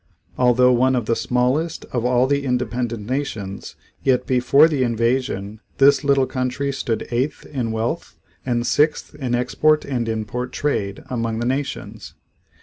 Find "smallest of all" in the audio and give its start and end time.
1.15-2.25